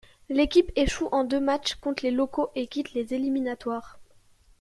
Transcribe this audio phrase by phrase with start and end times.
[0.29, 3.99] L'équipe échoue en deux matchs contre les locaux et quitte les éliminatoires.